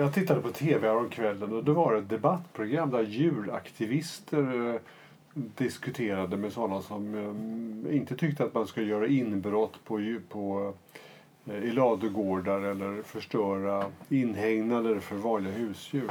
[0.00, 4.80] Jag tittade på tv häromkvällen och då var det ett debattprogram där djuraktivister eh,
[5.34, 7.14] diskuterade med sådana som
[7.86, 10.72] eh, inte tyckte att man ska göra inbrott på, på,
[11.46, 16.10] eh, i ladugårdar eller förstöra inhägnader för vanliga husdjur.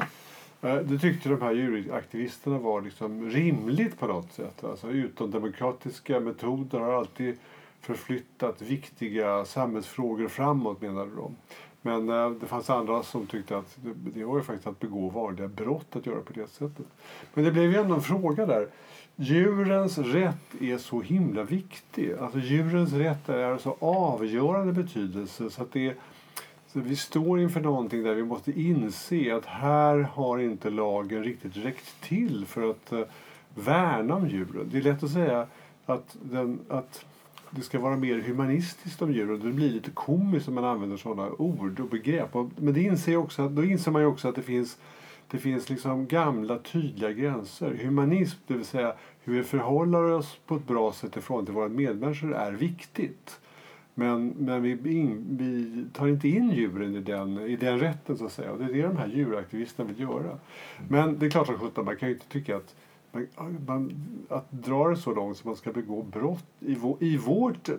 [0.62, 4.64] Eh, det tyckte de här djuraktivisterna var liksom rimligt på något sätt.
[4.64, 7.38] Alltså utomdemokratiska metoder har alltid
[7.82, 11.36] förflyttat viktiga samhällsfrågor framåt menade de.
[11.82, 13.78] Men eh, det fanns andra som tyckte att
[14.14, 16.86] det, var ju faktiskt att begå vanliga brott att göra på det sättet.
[17.34, 18.68] Men det blev ju ändå en fråga där.
[19.16, 22.14] Djurens rätt är så himla viktig.
[22.20, 25.96] Alltså djurens rätt är så avgörande betydelse så att det
[26.74, 31.58] så vi står inför någonting där vi måste inse att här har inte lagen riktigt
[31.58, 33.02] räckt till för att eh,
[33.56, 34.70] värna om djuren.
[34.72, 35.48] Det är lätt att säga
[35.86, 37.06] att, den, att
[37.52, 40.98] det ska vara mer humanistiskt om djur, och Det blir lite komiskt om man använder
[40.98, 42.36] sådana ord och begrepp.
[42.36, 44.78] Och- Men det inser jag också, då inser man ju också att det finns,
[45.32, 47.80] det finns liksom gamla tydliga gränser.
[47.84, 51.70] Humanism, det vill säga hur vi förhåller oss på ett bra sätt ifrån till våra
[51.70, 53.40] medmänniskor är viktigt.
[53.94, 58.26] Men, men vi, in, vi tar inte in djuren i den, i den rätten så
[58.26, 58.52] att säga.
[58.52, 60.38] Och det är det de här djuraktivisterna vill göra.
[60.88, 62.76] Men det är klart som sjutton, man kan ju inte tycka att
[64.30, 67.70] att dra det så långt som man ska begå brott i, vår, i vårt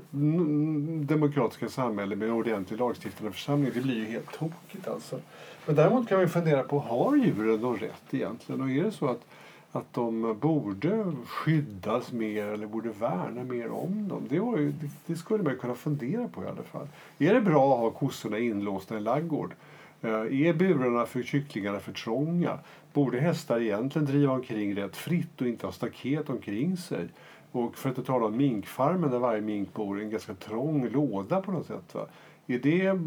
[1.08, 5.18] demokratiska samhälle med en ordentlig lagstiftande församling, det blir ju helt tokigt alltså.
[5.66, 8.60] Men däremot kan vi fundera på, har djuren någon rätt egentligen?
[8.60, 9.26] Och är det så att,
[9.72, 14.22] att de borde skyddas mer eller borde värna mer om dem?
[14.28, 16.88] Det, var ju, det, det skulle man ju kunna fundera på i alla fall.
[17.18, 19.54] Är det bra att ha kossorna inlåsta i en ladugård?
[20.02, 22.58] Eh, är burarna för kycklingarna för trånga?
[22.92, 27.08] Borde hästar egentligen driva omkring rätt fritt och inte ha staket omkring sig?
[27.52, 30.88] Och för att inte tala om minkfarmen där varje mink bor i en ganska trång
[30.88, 31.94] låda på något sätt.
[31.94, 32.06] Va?
[32.46, 32.98] Är det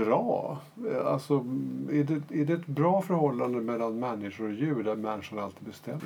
[0.00, 0.58] bra?
[0.90, 1.34] Eh, alltså,
[1.92, 6.02] är, det, är det ett bra förhållande mellan människor och djur där människan alltid bestämmer?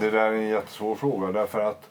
[0.00, 1.90] Det där är en jättesvår fråga därför att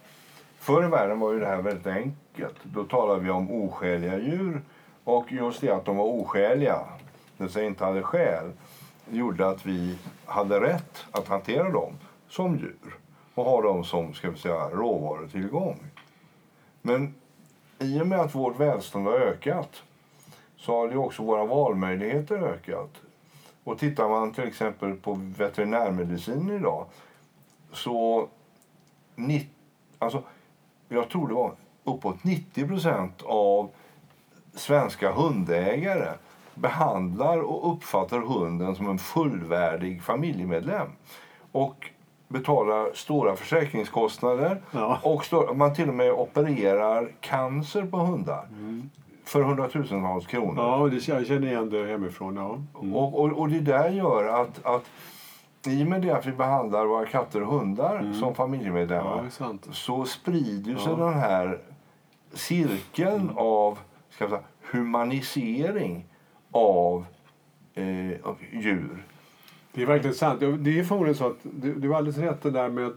[0.57, 2.55] förr i världen var ju det här väldigt enkelt.
[2.63, 4.61] Då talade vi om oskäliga djur
[5.03, 6.79] och just det att de var oskäliga,
[7.43, 8.51] det sig inte hade skäl,
[9.11, 11.93] gjorde att vi hade rätt att hantera dem
[12.29, 12.97] som djur
[13.35, 15.79] och ha dem som ska vi säga, råvarutillgång.
[16.81, 17.15] Men
[17.79, 19.83] i och med att vårt välstånd har ökat
[20.57, 22.89] så har ju också våra valmöjligheter ökat.
[23.63, 26.85] Och tittar man till exempel på veterinärmedicin idag
[27.71, 28.27] så...
[29.15, 29.49] Ni,
[29.97, 30.23] alltså,
[30.87, 33.69] jag tror det var uppåt 90 procent av
[34.53, 36.13] svenska hundägare
[36.59, 40.87] behandlar och uppfattar hunden som en fullvärdig familjemedlem.
[41.51, 41.89] Och
[42.27, 44.61] betalar stora försäkringskostnader.
[44.71, 44.99] Ja.
[45.03, 48.47] Och stå, man till och med opererar cancer på hundar
[49.25, 50.63] för hundratusentals kronor.
[50.63, 52.35] Ja, det, jag känner igen det hemifrån.
[52.35, 52.59] Ja.
[52.81, 52.95] Mm.
[52.95, 54.85] Och, och, och det där gör att, att
[55.67, 59.67] i och med det att vi behandlar våra katter och hundar som Ja, familjemedlemmar sant.
[59.71, 61.05] så sprider sig Ja.
[61.05, 61.59] den här
[62.33, 64.41] cirkeln av ska säga,
[64.71, 66.05] humanisering
[66.51, 67.05] av,
[67.73, 69.03] eh, av djur.
[69.73, 70.39] Det är verkligen sant.
[70.39, 72.91] Det är förmodligen så att du, du har alldeles rätt det där med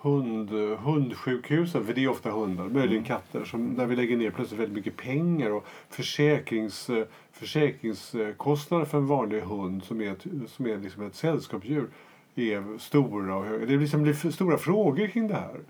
[0.00, 4.60] hund, hundsjukhusen, för det är ofta hundar, möjligen katter, som, där vi lägger ner plötsligt
[4.60, 6.90] väldigt mycket pengar och försäkrings,
[7.32, 11.86] försäkringskostnader för en vanlig hund som är, ett, som är liksom ett sällskapsdjur
[12.34, 13.66] är stora och.
[13.66, 15.60] Det liksom blir stora frågor kring det här.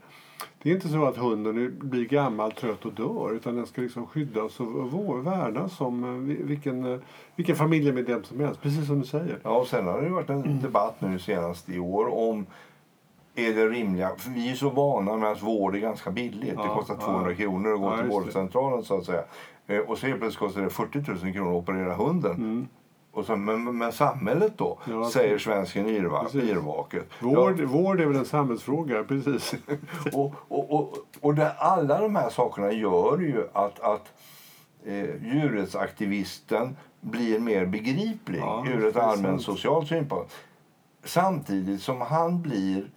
[0.63, 4.07] Det är inte så att hunden blir gammal, trött och dör utan den ska liksom
[4.07, 6.99] skyddas och värnas som eh, vi- vilken, eh,
[7.37, 9.39] vilken familjemedlem som helst, precis som du säger.
[9.43, 12.47] Ja, och sen har det varit en debatt nu senast i år om
[13.35, 14.11] är det rimliga?
[14.19, 16.57] För vi är så vana med att vård är ganska billigt.
[16.57, 17.07] det Ja, kostar ja.
[17.07, 18.11] 200 kronor att gå Ja, till det.
[18.11, 19.23] vårdcentralen så att säga.
[19.67, 22.33] Eh, Och så plötsligt kostar det 40 000 kronor att operera hunden.
[22.33, 22.67] Mm.
[23.13, 27.09] Och så, men, men- samhället då, Ja, säger svensken yrvaket.
[27.21, 29.55] Vård, vård är väl en samhällsfråga, precis.
[29.67, 29.75] Ja,
[30.13, 34.13] och och, och, och det, alla de här sakerna gör ju att, att
[34.85, 40.33] eh, djurrättsaktivisten blir mer begriplig Ja, ur ett allmänt socialt synpunkt.
[41.05, 42.91] Samtidigt som han blir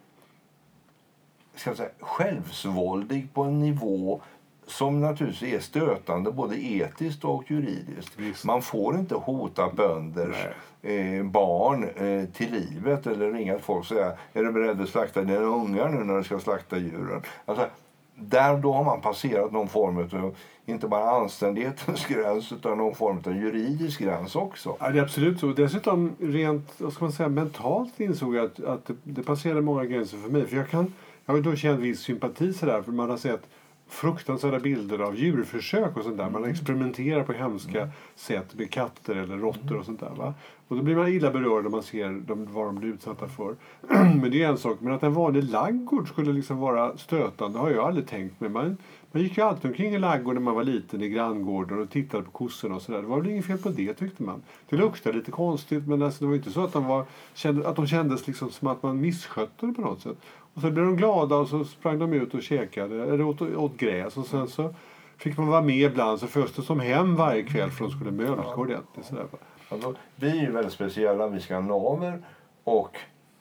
[1.55, 4.21] ska jag säga, självsvåldig på en nivå
[4.67, 8.13] som naturligtvis är stötande både etiskt och juridiskt.
[8.17, 8.45] Visst.
[8.45, 10.35] Man får inte hota bönders
[10.81, 15.21] eh, barn eh, till livet eller ringa folk och säga är du beredd att slakta
[15.21, 17.21] dina ungar nu när du ska slakta djuren.
[17.45, 17.69] Alltså,
[18.15, 20.35] där då har man passerat någon form av,
[20.65, 24.75] inte bara anständighetens gräns utan någon form av juridisk gräns också.
[24.79, 25.47] Ja, det är absolut så.
[25.47, 29.85] Dessutom rent vad ska man säga, mentalt insåg jag att, att det, det passerade många
[29.85, 30.47] gränser för mig.
[30.47, 30.93] För jag, kan,
[31.25, 33.41] jag har då känt viss sympati sådär, för man har sett
[33.87, 36.29] fruktansvärda bilder av djurförsök och sånt där.
[36.29, 40.13] Man experimenterar på hemska sätt med katter eller råttor och sånt där.
[40.17, 40.33] Va?
[40.67, 43.55] Och då blir man illa berörd när man ser dem, vad de blir utsatta för.
[44.21, 44.77] men det är en sak.
[44.79, 48.49] Men att en vanlig laggård skulle liksom vara stötande har jag aldrig tänkt mig.
[48.49, 48.77] Man,
[49.11, 52.23] man gick ju alltid omkring i laggården när man var liten i granngården och tittade
[52.23, 53.01] på kossorna och sådär.
[53.01, 54.41] Det var väl inget fel på det tyckte man.
[54.69, 57.75] Det luktade lite konstigt men alltså, det var inte så att de, var, kände, att
[57.75, 60.17] de kändes liksom som att man misskötte det på något sätt.
[60.55, 63.77] Och så blev de glada och så sprang de ut och käkade, eller åt, åt
[63.77, 64.73] gräs och sen så
[65.17, 68.11] fick man vara med ibland så förs det som hem varje kväll för de skulle
[68.11, 69.05] mölka ordentligt.
[69.05, 69.25] Sådär.
[69.69, 72.23] Alltså, vi är ju väldigt speciella, vi skandinaver
[72.63, 72.97] och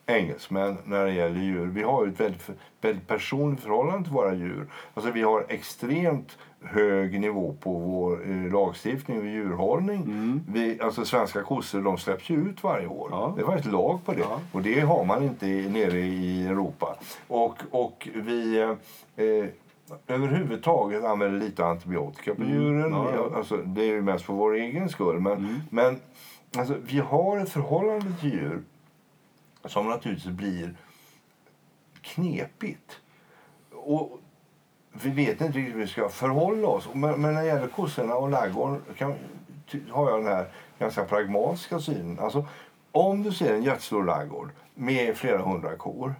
[0.06, 1.66] engelsmän när det gäller djur.
[1.66, 4.66] Vi har ju ett väldigt, väldigt personligt förhållande till våra djur.
[4.94, 10.02] Alltså vi har extremt hög nivå på vår eh, lagstiftning och djurhållning.
[10.02, 10.40] Mm.
[10.48, 13.08] Vi, alltså svenska kossor de släpps ju ut varje år.
[13.12, 13.34] Ja.
[13.36, 14.18] Det var ett lag på det.
[14.20, 14.40] Ja.
[14.52, 16.96] Och det har man inte i, nere i Europa.
[17.28, 18.70] Och, och vi eh,
[19.26, 19.44] eh,
[20.06, 22.54] överhuvudtaget använder lite antibiotika på Mm.
[22.54, 22.92] djuren.
[22.92, 23.30] Ja.
[23.36, 25.20] Alltså, det är ju mest för vår egen skull.
[25.20, 25.54] Men, Mm.
[25.70, 25.96] men
[26.56, 28.60] alltså, vi har ett förhållande till djur
[29.66, 30.74] som naturligtvis blir
[32.02, 33.00] knepigt.
[33.72, 34.20] Och
[35.02, 36.88] vi vet inte riktigt hur vi ska förhålla oss.
[36.92, 39.14] Men, men när det gäller kossorna och ladugården kan,
[39.90, 40.46] har jag den här
[40.78, 42.18] ganska pragmatiska synen.
[42.18, 42.46] Alltså,
[42.92, 46.14] om du ser en jättestor ladugård med flera hundra kor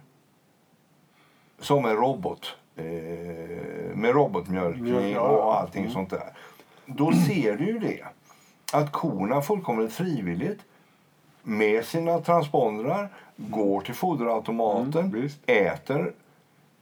[1.59, 2.85] som en robot eh,
[3.95, 5.19] med robotmjölkning ja.
[5.21, 5.93] och allting Mm.
[5.93, 6.33] sånt där.
[6.85, 8.05] Då ser du ju det.
[8.73, 10.61] Att korna fullkomligt frivilligt
[11.47, 16.11] med sina transpondrar går till foderautomaten, Mm, äter.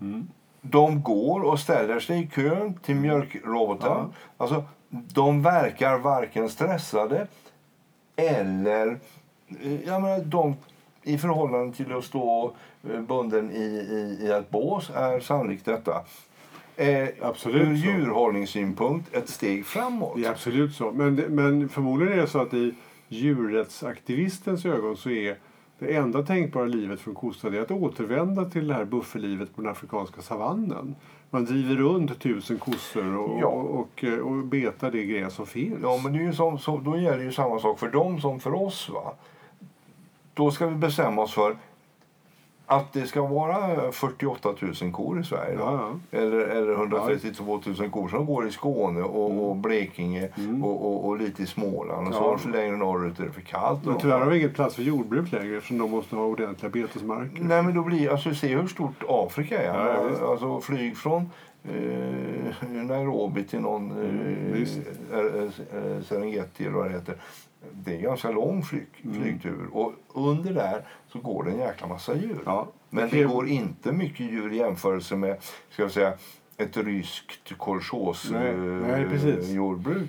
[0.02, 0.28] Mm.
[0.62, 3.90] De går och ställer sig i kön till mjölkroboten.
[3.92, 4.10] Ja.
[4.38, 7.28] Alltså, de verkar varken stressade
[8.16, 9.00] eller...
[9.62, 10.56] eh, Jag menar, de,
[11.04, 12.52] I förhållande till att stå
[12.94, 16.02] eh, bunden i, i, i ett bås är sannolikt detta
[16.76, 20.14] eh, Absolut ur djurhållningssynpunkt ett steg framåt.
[20.16, 20.92] Det är absolut så.
[20.92, 22.74] Men, men förmodligen är det så att i
[23.14, 25.38] djurrättsaktivistens ögon så är
[25.80, 29.62] det enda tänkbara livet för en kossa är att återvända till det här bufferlivet på
[29.62, 30.96] den afrikanska savannen.
[31.30, 33.48] Man driver runt tusen kossor och, Ja.
[33.48, 35.80] och, och, och betar det gräs som finns.
[35.82, 38.40] Ja, men det är ju som, så, då gäller ju samma sak för dem som
[38.40, 38.90] för oss.
[38.90, 39.14] Va?
[40.34, 41.58] Då ska vi bestämma oss för
[42.76, 44.50] att det ska vara 48
[44.82, 45.56] 000 kor i Sverige.
[45.60, 45.80] Ja,
[46.12, 46.18] ja.
[46.20, 50.64] Eller, eller 132 000 kor som går i Skåne och, och Blekinge Mm.
[50.64, 52.08] och, och, och lite i Småland.
[52.08, 52.38] Och Ja.
[52.44, 53.86] så längre norrut är det för kallt.
[53.86, 57.44] Men tyvärr har vi ingen plats för jordbruk längre eftersom de måste ha ordentliga betesmarker.
[57.44, 59.78] Nej, men då blir, alltså, se hur stort Afrika är.
[60.22, 61.30] Ja, alltså, flyg från
[61.70, 64.80] eh, Nairobi till någon eh, visst.
[65.12, 67.16] eh, eh, Serengeti eller vad det heter.
[67.74, 69.22] Det är en ganska lång flyg, Mm.
[69.22, 69.68] flygtur.
[69.74, 72.40] Och under där så går det en jäkla massa djur.
[72.46, 72.68] Ja.
[72.90, 75.38] Men det går inte mycket djur i jämförelse med
[75.70, 76.14] ska jag säga,
[76.58, 78.56] ett ryskt kolchos Nej, eh.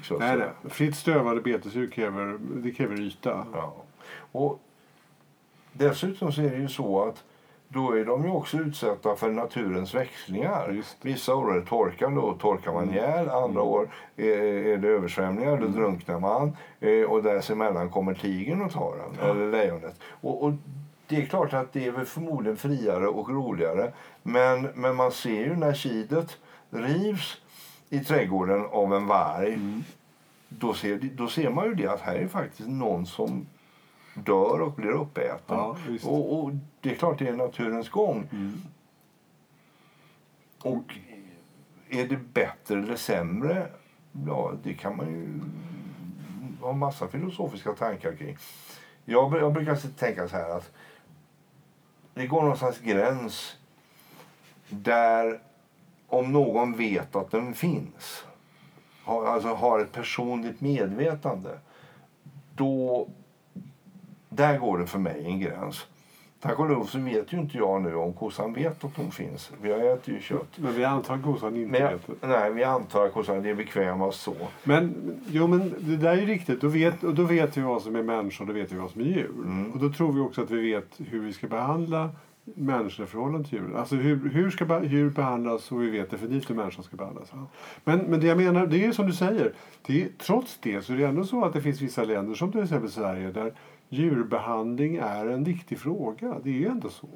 [0.03, 0.39] Så nej.
[0.69, 3.47] Fritt stövade betesdjur kräver, det kräver yta.
[3.53, 3.75] Ja.
[4.33, 4.61] Och
[5.73, 7.25] dessutom så är det ju så att
[7.75, 10.83] då är de ju också utsatta för naturens växlingar.
[11.03, 13.29] Vissa år är det torka, då torkar man ihjäl.
[13.29, 16.57] Andra år är, det översvämningar, då drunknar man.
[16.81, 20.01] Eh, och dessemellan kommer tigern och tar den, eller lejonet.
[20.21, 20.53] Och, och
[21.07, 23.93] det är klart att det är väl förmodligen friare och roligare.
[24.23, 26.39] Men, men man ser ju när kidet
[26.71, 27.41] rivs
[27.89, 29.59] i trädgården av en varg
[30.49, 33.47] då ser, då ser man ju det att här är faktiskt någon som
[34.15, 35.57] dör och blir uppäten.
[35.57, 38.29] Ja, och, och det är klart det är naturens gång.
[38.33, 38.53] Mm.
[40.63, 40.99] Och
[41.89, 43.67] är det bättre eller sämre?
[44.27, 45.41] Ja, det kan man ju
[46.61, 48.37] ha massa filosofiska tankar kring.
[49.05, 50.73] Jag, jag brukar tänka så här att
[52.15, 53.57] det går någonstans gräns
[54.69, 55.41] där
[56.07, 58.25] om någon vet att den finns,
[59.05, 61.59] alltså har ett personligt medvetande,
[62.55, 63.09] då
[64.35, 65.87] där går det för mig en gräns.
[66.45, 69.47] Tack och lov så vet ju inte jag nu om kossan vet att hon finns.
[69.47, 70.49] för Jag äter ju kött.
[70.57, 72.27] Men vi antar att kossan inte Men vet det.
[72.27, 74.35] nej, vi antar att kossan är bekvämast så.
[74.65, 74.95] Men,
[75.31, 76.61] jo, men det där är ju riktigt.
[76.61, 78.91] Då vet, och då vet vi vad som är människa och då vet vi vad
[78.91, 79.31] som är djur.
[79.35, 79.73] Mm.
[79.73, 82.11] Och då tror vi också att vi vet hur vi ska behandla
[82.45, 83.77] människor i förhållande till djuren.
[83.77, 87.33] Alltså hur, hur ska djur behandlas och vi vet definitivt hur människan ska behandlas.
[87.85, 89.53] Men, men det jag menar, det är som du säger.
[89.87, 92.53] Det är, trots det så är det ändå så att det finns vissa länder som
[92.53, 93.53] till exempel Sverige där
[93.89, 96.35] djurbehandling är en viktig fråga.
[96.43, 97.07] Det är ju ändå så.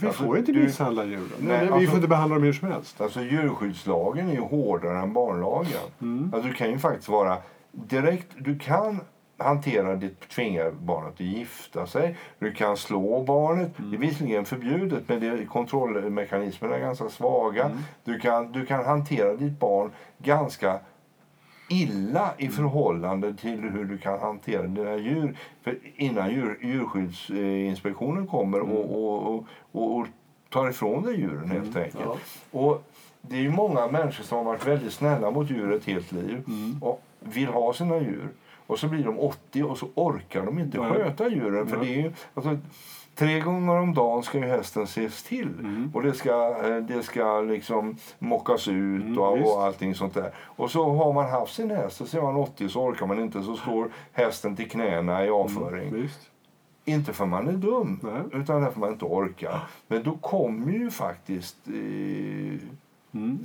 [0.00, 1.22] Vi Alltså, får inte du- misshandla djuren.
[1.38, 3.00] Nej, vi alltså- får inte behandla dem hur som helst.
[3.00, 6.30] Alltså djurskyddslagen är ju hårdare än barnlagen.
[6.34, 7.36] Alltså, du kan ju faktiskt vara
[7.72, 9.00] direkt, du kan
[9.38, 12.16] hantera det, tvinga barnet att gifta sig.
[12.38, 13.70] Du kan slå barnet.
[13.76, 17.70] Det är visserligen förbjudet men det, kontrollmekanismerna är ganska svaga.
[18.04, 20.78] Du, kan, du kan hantera ditt barn ganska
[21.68, 25.36] illa i förhållande till hur du kan hantera dina djur.
[25.62, 30.06] För innan djur, djurskyddsinspektionen kommer och, och, och, och, och
[30.50, 32.04] tar ifrån dig djuren helt enkelt.
[32.04, 32.16] Ja.
[32.50, 32.82] Och
[33.20, 36.44] det är många människor som har varit väldigt snälla mot djur ett helt liv
[36.80, 38.28] och vill ha sina djur.
[38.66, 40.90] Och så blir de 80 och så orkar de inte Nej.
[40.90, 41.66] sköta djuren.
[41.66, 41.86] För Nej.
[41.86, 42.58] det är ju, alltså,
[43.16, 45.48] tre gånger om dagen ska ju hästen ses till.
[45.94, 50.34] Och det ska, eh, det ska liksom mockas ut Mm, och, allting sånt där.
[50.38, 53.20] Och så har man haft sin häst och så är man 80 så orkar man
[53.20, 53.42] inte.
[53.42, 55.94] Så står hästen till knäna i avföring.
[55.94, 56.30] Visst.
[56.84, 58.40] Inte för man är dum, Nej.
[58.42, 59.60] utan därför man inte orkar.
[59.88, 62.60] Men då kommer ju faktiskt eh,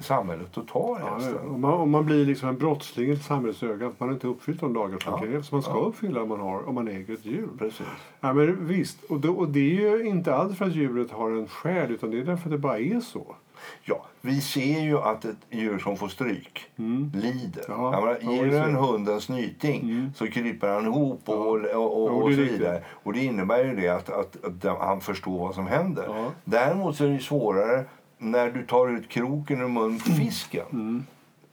[0.01, 1.37] samhället att ta Ja, hästen.
[1.49, 4.59] om, man, om man blir liksom en brottsling i samhällets öga, att man inte uppfyllt
[4.59, 5.19] de lagar som Ja.
[5.19, 5.51] krävs.
[5.51, 5.77] Man ska Ja.
[5.79, 7.49] uppfylla om man, har, om man äger ett djur.
[7.59, 7.87] Precis.
[8.19, 11.31] Ja, men visst, och, då, och det är ju inte alls för att djuret har
[11.31, 13.35] en själ utan det är därför att det bara är så.
[13.83, 16.65] Ja, vi ser ju att ett djur som får stryk
[17.13, 17.65] lider.
[17.67, 21.35] Ja, menar, ja, ger det du en hund en snyting så kryper han ihop och,
[21.35, 22.83] och, och, Jo, och det är så vidare.
[23.03, 26.05] Och det innebär ju det att, att, att han förstår vad som händer.
[26.07, 26.25] Ja.
[26.43, 27.85] Däremot så är det ju svårare
[28.21, 30.19] när du tar ut kroken ur munnen på Mm.
[30.19, 31.05] fisken.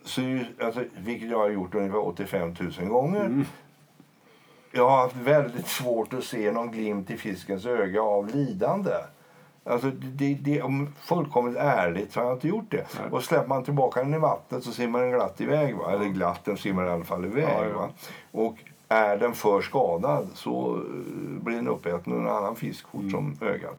[0.04, 3.24] Så, är ju- alltså, vilket jag har gjort ungefär 85 000 gånger.
[3.24, 3.44] Mm.
[4.72, 8.90] Jag har haft väldigt svårt att se någon glimt i fiskens öga av lidande.
[9.64, 12.86] Alltså, det, det, om fullkomligt ärligt så har jag inte gjort det.
[13.00, 13.10] Nej.
[13.10, 15.76] Och släpper man tillbaka den i vattnet så simmar den glatt iväg.
[15.76, 15.92] Va?
[15.92, 17.44] Eller glatt, den simmar i alla fall iväg.
[17.44, 17.76] Ja, ja.
[17.78, 17.88] Va?
[18.32, 18.56] Och
[18.88, 23.10] är den för skadad så eh, blir den uppäten av en annan fisk fort Mm.
[23.10, 23.76] som ögat.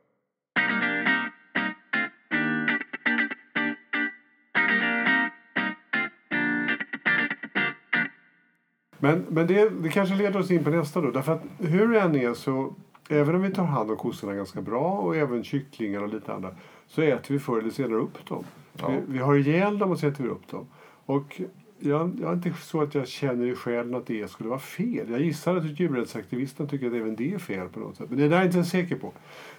[8.99, 11.11] Men, men det, det kanske leder oss in på nästa då.
[11.11, 12.73] Därför att hur det än är så,
[13.09, 16.55] även om vi tar hand om kossorna ganska bra och även kycklingar och lite andra,
[16.87, 18.43] så äter vi förr eller senare upp dem.
[18.73, 18.87] Ja.
[18.87, 20.67] Vi, vi har ihjäl dem och så äter vi upp dem.
[21.05, 21.41] Och
[21.79, 25.09] jag, jag är inte så att jag känner i själen att det skulle vara fel.
[25.09, 28.09] Jag gissar att djurrättsaktivisterna tycker att även det är fel på något sätt.
[28.09, 29.11] Men det där är jag inte ens säker på.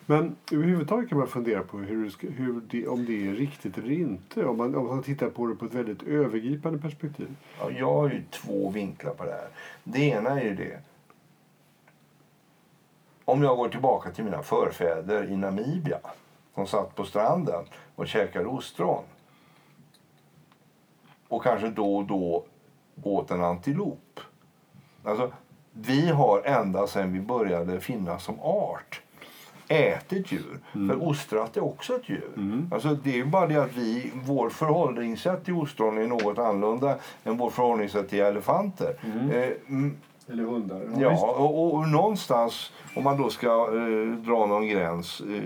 [0.07, 4.45] Men överhuvudtaget kan man fundera på hur, hur det, om det är riktigt eller inte.
[4.45, 7.37] Om man, om man tittar på det på ett väldigt övergripande perspektiv.
[7.59, 9.49] Ja, jag har ju två vinklar på det här.
[9.85, 10.81] Det ena är ju det.
[13.25, 15.99] Om jag går tillbaka till mina förfäder i Namibia
[16.55, 19.05] som satt på stranden och käkade ostron
[21.31, 22.45] och kanske då och då
[23.03, 24.21] åt en antilop.
[25.05, 25.33] Alltså,
[25.73, 29.01] vi har ända sedan vi började finnas som art
[29.69, 30.59] ätit djur.
[30.73, 32.31] För ostrat är också ett djur.
[32.73, 37.37] Alltså, det är bara det att vi, vår förhållningssätt till ostron är något annorlunda än
[37.37, 38.95] vår förhållningssätt till elefanter.
[39.33, 39.97] Eh, mm,
[40.29, 40.81] Eller hundar.
[40.99, 45.43] Ja, och, och, och någonstans, om man då ska eh, dra någon gräns, eh,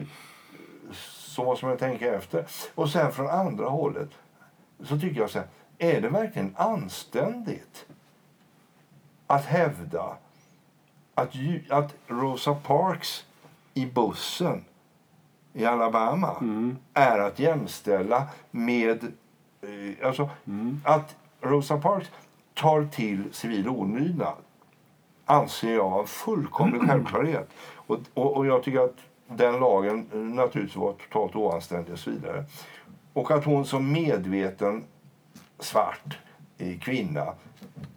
[1.35, 2.47] så måste man tänka efter.
[2.75, 4.11] Och sen från andra hållet
[4.83, 7.87] så tycker jag så här, är det verkligen anständigt
[9.26, 10.16] att hävda
[11.14, 11.35] att,
[11.69, 13.25] att Rosa Parks
[13.75, 14.64] i bussen
[15.52, 16.37] i Alabama
[16.95, 19.04] är att jämställa med...
[19.62, 20.31] Eh, alltså,
[20.85, 22.11] att Rosa Parks
[22.54, 24.35] tar till civil olydnad
[25.25, 27.50] anser jag en fullkomlig självklarhet.
[27.75, 28.97] Och, och, och jag tycker att
[29.28, 32.45] den lagen eh, naturligtvis var totalt oanständig och så vidare.
[33.12, 34.85] Och att hon som medveten
[35.58, 36.18] svart
[36.80, 37.34] kvinna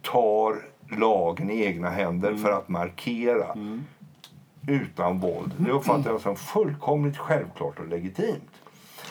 [0.02, 0.64] tar
[0.98, 3.56] lagen i egna händer för att markera
[4.66, 5.52] utan våld.
[5.58, 8.50] Det uppfattar jag som fullkomligt självklart och legitimt.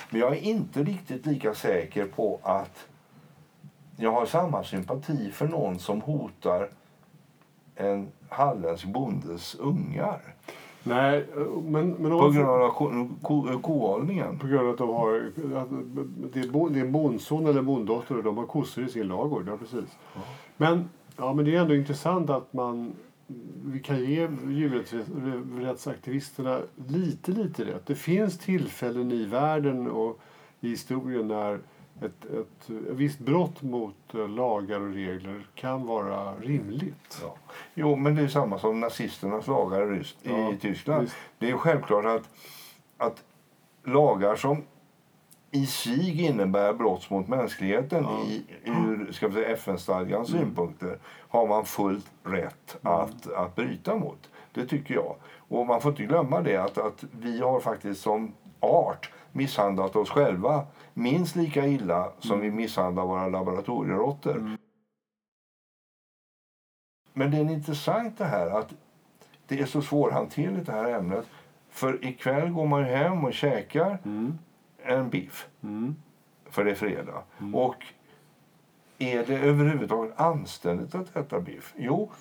[0.09, 2.87] Men jag är inte riktigt lika säker på att
[3.97, 6.69] jag har samma sympati för någon som hotar
[7.75, 10.19] en halländsk bondes ungar
[10.88, 11.25] Nej,
[11.63, 14.39] men, men på grund av ko, ko, kohållningen.
[14.39, 15.70] På grund av att de har, att
[16.34, 19.48] det, är en bondson eller bonddotter och de har kossor i sin ladugård.
[19.48, 19.98] Ja, precis.
[20.58, 22.96] Men, ja, men det är ändå intressant att man
[23.65, 27.86] vi kan ge djurrättsaktivisterna lite, lite rätt.
[27.86, 30.20] Det finns tillfällen i världen och
[30.60, 31.60] i historien när
[32.01, 37.19] ett, ett, ett visst brott mot eh, lagar och regler kan vara rimligt.
[37.21, 37.35] Ja.
[37.73, 41.01] Jo, men det är samma som nazisternas lagar i, Ja, i Tyskland.
[41.01, 41.15] visst.
[41.39, 42.29] Det är självklart att,
[42.97, 43.23] att
[43.83, 44.63] lagar som
[45.51, 48.19] i sig innebär brott mot mänskligheten Ja.
[48.25, 50.41] i, ur ska vi säga, FN-stadgans Mm.
[50.41, 50.99] synpunkter
[51.29, 54.29] har man fullt rätt att, att bryta mot.
[54.53, 55.15] Det tycker jag.
[55.49, 60.10] Och man får inte glömma det att, att vi har faktiskt som art misshandlat oss
[60.10, 62.41] själva minst lika illa som Mm.
[62.41, 64.58] vi misshandlar våra laboratorieråttor.
[67.13, 68.74] men det är intressant det här att
[69.48, 71.25] det är så svårhanterligt det här ämnet.
[71.70, 74.38] För ikväll går man hem och käkar Mm.
[74.77, 75.96] en biff, Mm.
[76.50, 77.24] för det är fredag.
[77.53, 77.75] Och
[78.98, 81.74] är det överhuvudtaget anständigt att äta biff?
[81.77, 82.12] Jo,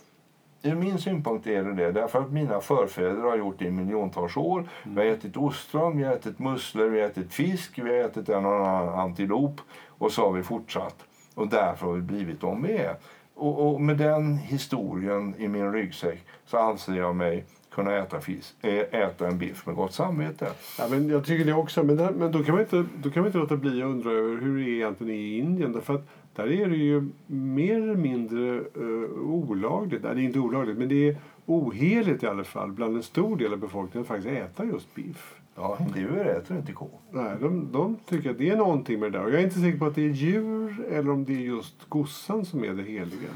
[0.62, 1.92] ur min synpunkt är det det.
[1.92, 4.68] Därför att mina förfäder har gjort det i miljontals år.
[4.82, 8.28] Vi har ätit ostron, vi har ätit musslor, vi har ätit fisk, vi har ätit
[8.28, 9.60] en och annan antilop.
[9.86, 11.04] Och så har vi fortsatt.
[11.34, 12.96] Och därför har vi blivit de vi är.
[13.34, 17.44] Och, och med den historien i min ryggsäck så anser jag mig
[17.76, 18.54] kunna äta, fisk,
[18.90, 20.48] äta en biff med gott samvete.
[20.78, 21.82] Ja, men jag tycker det också.
[21.82, 24.10] Men, där, men då, kan man inte, då kan man inte låta bli att undra
[24.10, 25.72] över hur det egentligen är i Indien.
[25.72, 30.02] Därför att där är det ju mer eller mindre uh, olagligt.
[30.02, 31.16] Nej, det är inte olagligt, men det är
[31.46, 35.34] oheligt i alla fall bland en stor del av befolkningen att faktiskt äta just biff.
[35.54, 36.88] Ja, du äter inte ko.
[37.10, 39.24] Nej, de, de tycker att det är någonting med det där.
[39.24, 41.88] Och jag är inte säker på att det är djur eller om det är just
[41.88, 43.28] kossan som är det heliga.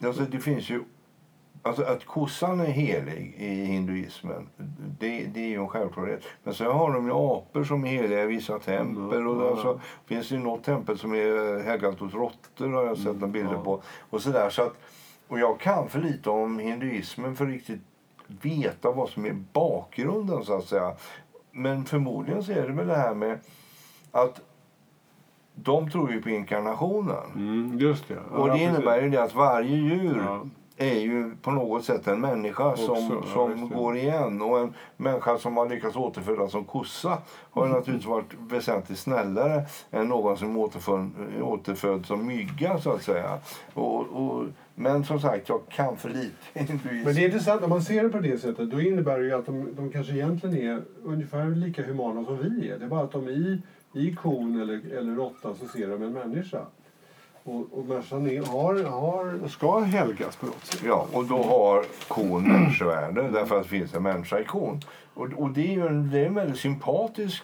[0.00, 0.80] Alltså, det finns ju...
[1.62, 4.48] Alltså att kossan är helig i hinduismen,
[4.98, 6.22] det, det är ju en självklarhet.
[6.44, 9.26] Men sen har de ju apor som är heliga i vissa tempel.
[9.26, 9.50] Och Ja.
[9.50, 13.26] alltså, finns det ju något tempel som är helgat åt råttor har jag sett några
[13.26, 13.62] bilder ja.
[13.64, 13.82] på.
[14.10, 14.74] Och, så där, så att,
[15.28, 17.80] och jag kan för lite om hinduismen för riktigt
[18.26, 20.92] veta vad som är bakgrunden så att säga.
[21.50, 23.38] Men förmodligen så är det väl det här med
[24.10, 24.40] att
[25.54, 27.24] de tror ju på inkarnationen.
[27.36, 28.14] Mm, just det.
[28.32, 28.68] Ja, Och det precis.
[28.68, 30.46] innebär ju det att varje djur Ja.
[30.78, 33.74] Är ju på något sätt en människa som, Också, ja, som det.
[33.74, 34.42] går igen.
[34.42, 37.18] Och en människa som har lyckats återfödas som kossa
[37.50, 40.62] har ju naturligtvis varit väsentligt snällare än någon som är
[41.42, 43.38] återfödd, som mygga så att säga.
[43.74, 44.44] Och, och,
[44.74, 46.36] men som sagt, jag kan för lite.
[47.04, 49.32] Men det är intressant, om man ser det på det sättet, då innebär det ju
[49.32, 52.78] att de, de kanske egentligen är ungefär lika humana som vi är.
[52.78, 56.12] Det är bara att de i, i kon eller, eller råttan så ser de en
[56.12, 56.60] människa.
[57.48, 60.82] Och, och människan är, har, har, ska helgas på något sätt.
[60.86, 64.80] Ja, och då har kon människovärde därför att det finns en människa i kon.
[65.14, 67.42] Och, och det är ju en, det är en väldigt sympatisk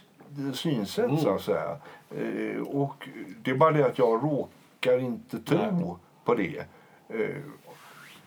[0.53, 1.17] synsätt Mm.
[1.17, 1.77] så att säga.
[2.11, 3.09] Eh, och
[3.43, 5.95] det är bara det att jag råkar inte tro Nej.
[6.25, 6.59] på det.
[7.09, 7.37] Eh,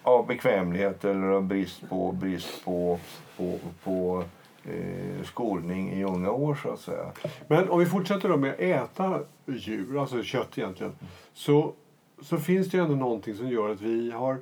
[0.04, 3.00] av bekvämlighet eller av brist på, brist på,
[3.38, 4.24] på, på
[4.64, 7.12] eh, skolning i unga år så att säga.
[7.48, 10.94] Men om vi fortsätter då med att äta djur, alltså kött egentligen,
[11.38, 11.74] så,
[12.22, 14.38] så finns det ju ändå någonting som gör att vi har,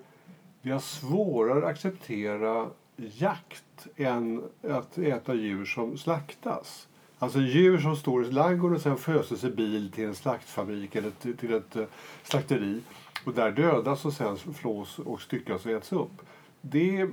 [0.62, 6.88] vi har svårare att acceptera jakt än att äta djur som slaktas.
[7.20, 11.10] Alltså djur som står i ladugården och sen föses i bil till en slaktfabrik eller
[11.10, 11.86] till, till ett eh,
[12.24, 12.82] slakteri
[13.26, 16.22] och där dödas och sen flås och styckas och äts upp.
[16.62, 17.10] Det är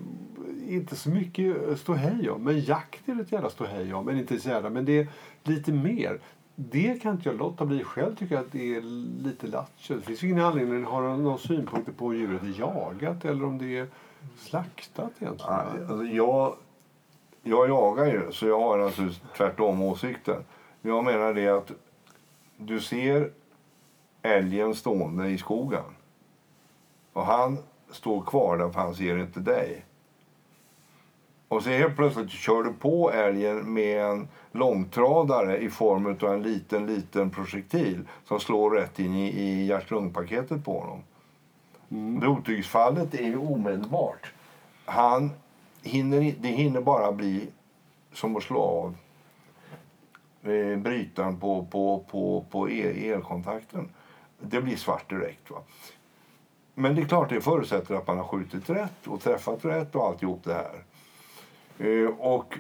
[0.68, 2.44] inte så mycket ståhej om.
[2.44, 4.04] Men jakt är det ett jävla ståhej om.
[4.04, 5.06] Men inte så jävla, men det är
[5.44, 6.20] lite mer.
[6.54, 7.84] Det kan inte jag låta bli.
[7.84, 8.80] Själv tycker jag att det är
[9.22, 9.94] lite lattjo.
[9.94, 13.58] Det finns ingen anledning att ha några synpunkter på om djuret är jagat eller om
[13.58, 13.88] det är
[14.38, 15.54] slaktat egentligen.
[15.74, 16.56] Nej, Alltså jag,
[17.42, 20.44] jag jagar ju, så jag har naturligtvis tvärtom åsikten.
[20.82, 21.72] Jag menar det att
[22.56, 23.30] du ser
[24.22, 25.84] älgen stående i skogen.
[27.12, 27.58] Och han
[27.90, 29.84] står kvar där för han ser inte dig.
[31.52, 36.42] Och så helt plötsligt kör du på älgen med en långtradare i form av en
[36.42, 41.02] liten, liten projektil som slår rätt in i, i hjärt-lungpaketet på honom.
[41.90, 42.20] Mm.
[42.20, 44.32] Blodtrycksfallet är ju omedelbart.
[44.84, 45.30] Han
[45.82, 47.48] hinner, det hinner bara bli
[48.12, 48.94] som att slå av
[50.52, 53.88] eh, brytaren på, på, på, på el, elkontakten.
[54.38, 55.50] Det blir svart direkt.
[55.50, 55.58] Va?
[56.74, 60.06] Men det är klart, det förutsätter att man har skjutit rätt och träffat rätt och
[60.06, 60.82] alltihop det här.
[61.78, 62.58] Eh, och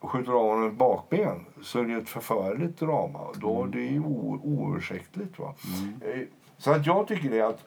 [0.00, 3.20] skjuter av honom ett bakben så är det ett förfärligt drama.
[3.34, 5.38] Då, Det är ju oursäktligt.
[5.38, 5.54] Va?
[6.00, 6.20] Eh,
[6.58, 7.62] så att jag tycker det att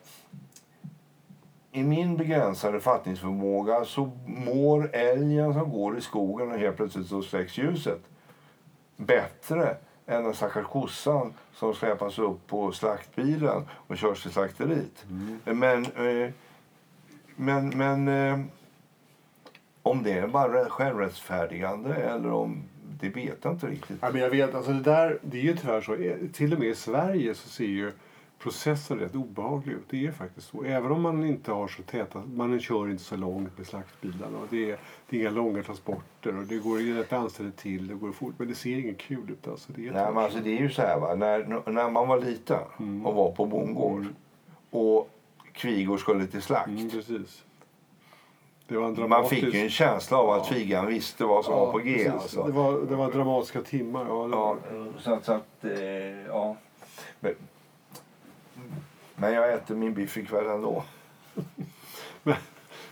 [1.72, 7.22] i min begränsade fattningsförmåga så mår älgen som går i skogen och helt plötsligt så
[7.22, 8.02] släcks ljuset
[8.98, 15.06] bättre än den stackars kossan som släpas upp på slaktbilen och körs till slakteriet.
[15.44, 16.30] Men, eh,
[17.36, 18.08] men, men
[19.84, 22.64] om det är bara självrättfärdigande eller om
[23.02, 23.98] det vet jag inte riktigt.
[24.02, 25.96] Ja, men jag vet, alltså det där, det är ju tyvärr så.
[25.96, 27.92] Eh, Till och med i Sverige så ser ju
[28.40, 29.86] processen rätt obehaglig ut.
[29.90, 30.64] Det är faktiskt så.
[30.64, 34.38] Även om man inte har så täta, man kör inte så långt med slaktbilarna.
[34.38, 34.78] Och det, är,
[35.10, 37.88] det är inga långa transporter och det går ju rätt anständigt till.
[37.88, 39.48] Det går fort, men det ser inget kul ut.
[39.48, 39.72] Alltså.
[39.76, 41.16] Det är Nej, men alltså, det är ju så här, va?
[41.16, 43.06] När, när man var liten Mm.
[43.06, 44.06] och var på bondgård
[44.70, 45.10] och
[45.52, 46.68] kvigor skulle till slakt.
[46.68, 47.44] mm, precis.
[49.10, 50.54] Man fick ju en känsla av att Ja.
[50.54, 51.94] tvigaren visste vad som var på G.
[51.94, 52.12] precis.
[52.12, 52.44] Alltså.
[52.44, 54.06] Det, var, det var dramatiska timmar.
[54.10, 54.58] Ja, Ja,
[55.00, 56.56] så att, så att eh, ja.
[57.20, 57.34] Men,
[59.16, 60.84] men jag äter min biff ikväll ändå.
[62.24, 62.36] Men,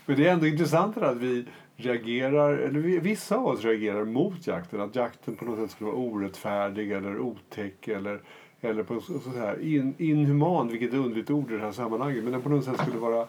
[0.05, 4.47] men det är ändå intressant att vi reagerar, eller vi, vissa av oss reagerar mot
[4.47, 4.81] jakten.
[4.81, 8.21] Att jakten på något sätt skulle vara orättfärdig eller otäck eller,
[8.61, 12.23] eller på så, här, in, inhuman, vilket är underligt ord i det här sammanhanget.
[12.23, 13.27] Men den på något sätt skulle vara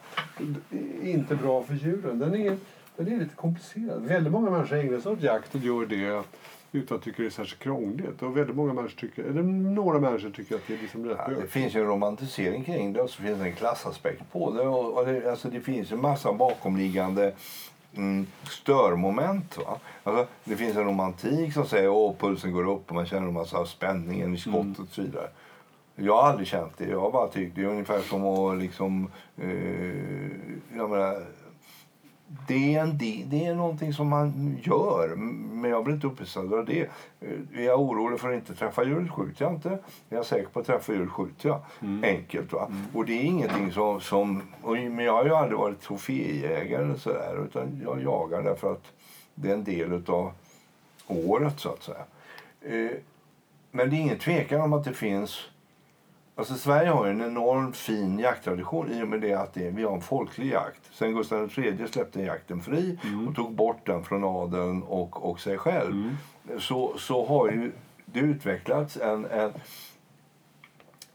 [1.03, 2.19] inte bra för djuren.
[2.19, 2.57] Den är,
[2.97, 4.05] den är lite komplicerad.
[4.05, 6.23] Väldigt många människor ägnar sig åt jakt och gör det
[6.71, 8.21] utan att tycka det är särskilt krångligt.
[8.21, 11.33] Och väldigt många människor tycker, eller några människor tycker att det är liksom rätt ja,
[11.41, 14.61] Det finns ju en romantisering kring det och så finns det en klassaspekt på det.
[14.61, 17.33] Och, och det, alltså det finns en massa bakomliggande
[18.43, 19.57] störmoment.
[19.57, 19.79] Va?
[20.03, 23.33] Alltså, det finns en romantik som säger att pulsen går upp och man känner en
[23.33, 24.83] massa spänningen i skottet mm.
[24.83, 25.29] och så vidare.
[25.95, 26.85] Jag har aldrig känt det.
[26.85, 29.11] Jag har bara tyckt det är ungefär som att liksom...
[29.37, 29.47] Eh,
[30.77, 31.25] jag menar,
[32.47, 32.97] det är, en,
[33.29, 36.89] det är någonting som man gör, men jag blir inte upphetsad av det.
[37.53, 39.69] Är jag orolig för att inte träffa djuret skjuter jag inte.
[40.09, 41.61] Är jag säker på att träffa djuret skjuter jag.
[41.81, 42.03] Mm.
[42.03, 42.53] Enkelt.
[42.53, 42.65] Va?
[42.65, 42.81] Mm.
[42.93, 44.01] Och det är ingenting som...
[44.01, 48.91] som men jag har ju aldrig varit troféjägare så där, utan jag jagar därför att
[49.35, 50.31] det är en del av
[51.07, 52.03] året så att säga.
[52.61, 52.91] Eh,
[53.71, 55.39] men det är ingen tvekan om att det finns
[56.39, 59.95] Alltså Sverige har en enormt fin jakttradition i och med det att det, vi har
[59.95, 60.81] en folklig jakt.
[60.91, 63.27] Sen Gustav III släppte jakten fri mm.
[63.27, 66.59] och tog bort den från adeln och, och sig själv mm.
[66.59, 67.71] så, så har ju
[68.05, 69.53] det utvecklats en, en,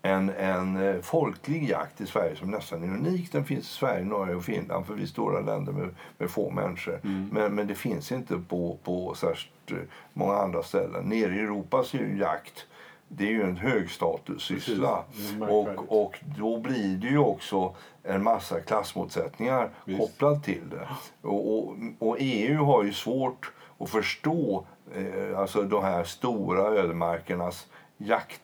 [0.02, 3.32] en, en eh, folklig jakt i Sverige som nästan är unik.
[3.32, 6.50] Den finns i Sverige, Norge och Finland för vi är stora länder med, med få
[6.50, 7.00] människor.
[7.04, 7.28] Mm.
[7.32, 11.04] Men, men det finns inte på, på särskilt eh, många andra ställen.
[11.04, 12.66] Nere i Europa så är ju jakt
[13.08, 15.04] det är ju en högstatussyssla.
[15.48, 20.00] Och, och då blir det ju också en massa klassmotsättningar Visst.
[20.00, 20.88] kopplat till det.
[21.28, 27.66] Och, och, och, EU har ju svårt att förstå eh, alltså de här stora ödemarkernas
[27.96, 28.40] jakt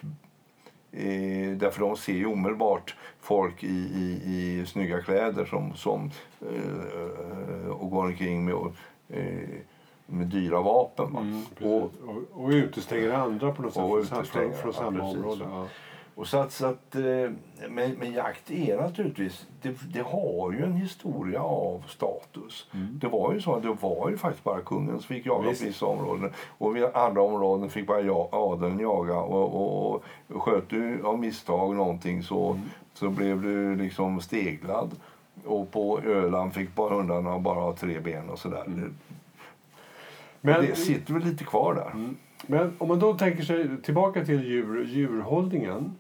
[0.93, 7.71] Eh, därför de ser ju omedelbart folk i, i, i snygga kläder som, som eh,
[7.71, 8.55] och går omkring med
[9.09, 9.49] eh,
[10.11, 11.17] med dyra vapen.
[11.17, 11.43] Mm,
[11.73, 15.45] och, och, och utestänger andra på något sätt från, från samma ja, område.
[15.51, 15.67] Ja.
[16.21, 17.31] Och så att, så att, eh,
[17.69, 22.67] men, men jakt är naturligtvis, det, det, har ju en historia av status.
[22.75, 22.99] Mm.
[22.99, 25.87] Det var ju så det var ju faktiskt bara kungen som fick jaga på vissa
[25.87, 26.33] områden.
[26.59, 29.19] Och vid andra områden fick bara ja, adeln jaga.
[29.19, 32.63] Och, och, och sköt du av misstag någonting så, mm.
[32.95, 34.91] så blev du liksom steglad.
[35.45, 38.65] Och på Öland fick bara hundarna bara ha tre ben och sådär.
[38.67, 38.95] Mm.
[40.41, 41.91] Men, det sitter väl lite kvar där.
[41.91, 42.17] Mm.
[42.47, 45.93] Men om man då tänker sig tillbaka till djur, djurhållningen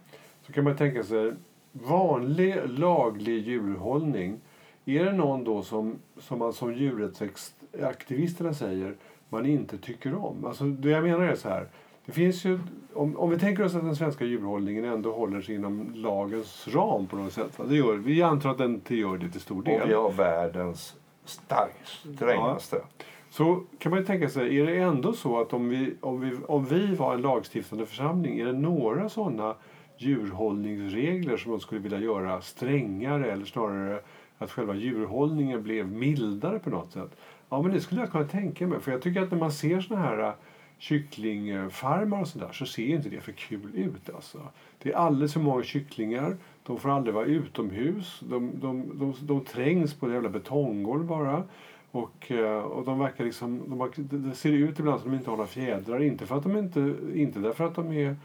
[0.46, 1.32] så kan man tänka sig
[1.72, 4.40] vanlig laglig djurhållning.
[4.84, 8.94] Är det någon då som, som man som djurrättsaktivisterna säger
[9.28, 10.44] man inte tycker om?
[10.44, 11.66] Alltså det jag menar är så här.
[12.06, 12.58] Det finns ju,
[12.94, 17.06] om, om vi tänker oss att den svenska djurhållningen ändå håller sig inom lagens ram
[17.06, 17.58] på något sätt.
[17.68, 19.82] Det gör, vi antar att den gör det till stor del.
[19.82, 22.76] Och vi har världens starkaste, strängaste.
[22.76, 23.04] Ja.
[23.30, 26.64] Så kan man tänka sig, är det ändå så att om vi, om vi, om
[26.64, 29.54] vi var en lagstiftande församling, är det några sådana
[29.98, 34.00] djurhållningsregler som man skulle vilja göra strängare eller snarare
[34.38, 37.16] att själva djurhållningen blev mildare på något sätt?
[37.48, 38.80] Ja, men det skulle jag kunna tänka mig.
[38.80, 40.32] För jag tycker att när man ser såna här äh,
[40.78, 44.10] kycklingfarmar och sådär så ser inte det för kul ut.
[44.14, 44.38] Alltså.
[44.82, 46.36] Det är alldeles för många kycklingar.
[46.62, 48.20] De får aldrig vara utomhus.
[48.28, 51.44] De, de, de, de trängs på ett jävla betonggolv bara.
[51.90, 55.18] Och, eh, och de verkar liksom, de har, det ser ut ibland som att de
[55.18, 56.02] inte har några fjädrar.
[56.02, 58.16] Inte, för att de inte, inte därför att de är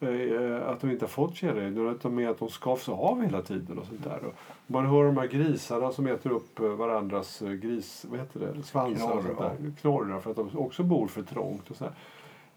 [0.00, 3.78] eh, att de inte har fått fjädrar utan med att de skavs av hela tiden.
[3.78, 4.24] och sånt där.
[4.24, 4.34] Och
[4.66, 9.06] man hör de här grisarna som äter upp eh, varandras gris, vad heter det, svansar
[9.06, 9.72] Knorr, och sånt där.
[9.80, 11.70] Knorrar för att de också bor för trångt.
[11.70, 11.92] Och så här.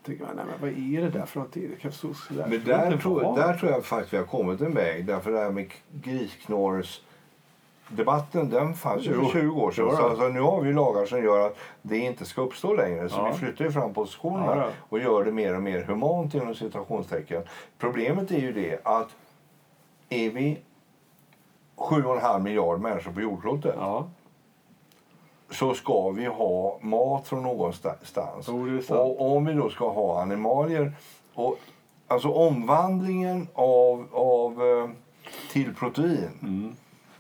[0.06, 1.70] Tänker man, nej, men vad är det där för någonting?
[1.70, 2.48] Det kan så, så där.
[2.48, 5.06] Men där tror, där tror jag faktiskt vi har kommit en väg.
[5.06, 7.02] Därför det här med grisknorrs
[7.88, 9.92] debatten den fanns ju för 20 år sedan.
[9.92, 13.10] Så alltså, nu har vi lagar som gör att det inte ska uppstå längre.
[13.10, 13.32] Så ja.
[13.32, 17.44] vi flyttar ju fram positionerna ja, och gör det mer och mer humant inom citationstecken.
[17.78, 19.10] Problemet är ju det att
[20.10, 20.60] är vi
[21.76, 24.08] 7,5 miljard människor på jordklotet ja.
[25.50, 28.50] så ska vi ha mat från någonstans.
[28.50, 30.94] Oh, och om vi då ska ha animalier
[31.34, 31.60] och
[32.08, 34.90] alltså omvandlingen av, av eh,
[35.52, 36.76] till protein mm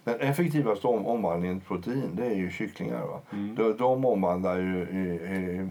[0.05, 3.05] den effektivaste om, omvandlingen till protein det är ju kycklingar.
[3.05, 3.21] Va?
[3.31, 3.55] Mm.
[3.55, 5.67] De, de omvandlar ju eh, eh,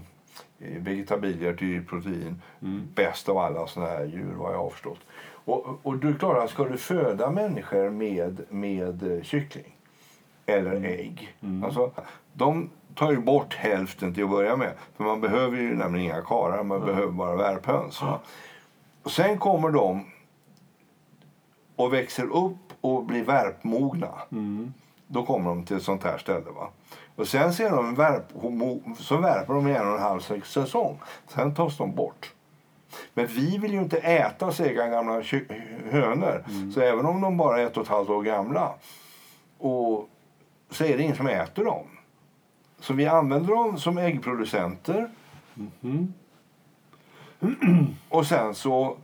[0.58, 2.88] vegetabilier till protein mm.
[2.94, 4.98] bäst av alla såna här djur vad jag har förstått.
[5.24, 9.76] Och, och du klarar, ska du föda människor med, med kyckling
[10.46, 10.84] eller mm.
[10.84, 11.36] ägg.
[11.40, 11.64] Mm.
[11.64, 11.90] Alltså,
[12.32, 14.72] de tar ju bort hälften till att börja med.
[14.96, 16.88] För man behöver ju nämligen inga karar, man mm.
[16.88, 18.02] behöver bara värphöns.
[19.02, 20.04] Och sen kommer de
[21.76, 24.10] och växer upp och blir värpmogna.
[24.32, 24.74] Mm.
[25.06, 26.50] då kommer de till ett sånt här ställe.
[26.50, 26.68] Va?
[27.16, 28.22] Och sen ser de en värp,
[28.98, 30.98] så värper de i en och en halv säsong.
[31.28, 32.32] Sen tas de bort.
[33.14, 35.22] Men vi vill ju inte äta sega gamla
[35.90, 36.44] hönor.
[36.48, 36.72] Mm.
[36.72, 38.74] Så även om de bara är ett och ett halvt år gamla
[39.58, 40.08] och
[40.70, 41.86] så är det ingen som äter dem.
[42.80, 45.10] Så vi använder dem som äggproducenter.
[45.82, 46.14] Mm.
[48.08, 48.96] Och sen så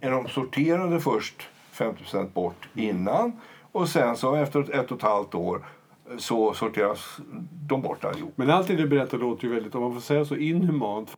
[0.00, 1.48] är de sorterade först
[1.78, 3.32] 50% bort innan
[3.72, 5.64] och sen så efter ett och ett halvt år
[6.18, 7.18] så sorteras
[7.68, 8.32] de bort allihop.
[8.36, 11.16] Men allt det du berättar låter ju väldigt, om man får säga så, inhumant.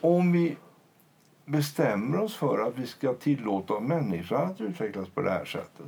[0.00, 0.56] Om vi
[1.44, 5.86] bestämmer oss för att vi ska tillåta människan att utvecklas på det här sättet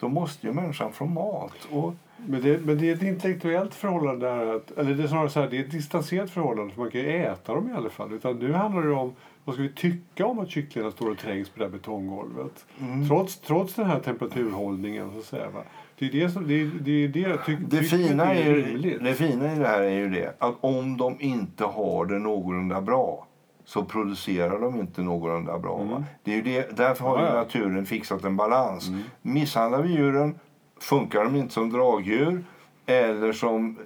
[0.00, 1.68] då måste ju människan få mat.
[1.70, 1.94] Och
[2.26, 4.26] men det, men det är ett intellektuellt förhållande.
[4.26, 6.74] Där att, eller det är snarare så här, det är ett distanserat förhållande.
[6.74, 8.12] För man kan ju äta dem i alla fall.
[8.12, 11.48] Utan nu handlar det om vad ska vi tycka om att kycklingarna står och trängs
[11.48, 12.66] på det här betonggolvet.
[12.80, 13.08] Mm.
[13.08, 15.12] Trots, trots den här temperaturhållningen.
[15.12, 15.62] Så att säga, va?
[15.98, 18.54] Det är det, som, det, det, är det jag tycker det fina är,
[18.86, 22.18] är det fina i det här är ju det att om de inte har det
[22.18, 23.26] någorlunda bra
[23.68, 25.82] så producerar de inte någorlunda bra.
[25.82, 26.04] Mm.
[26.22, 28.88] Det är ju det, därför har ja, naturen fixat en balans.
[28.88, 29.02] Mm.
[29.22, 30.38] Misshandlar vi djuren
[30.80, 32.44] funkar de inte som dragdjur
[32.86, 33.78] eller som...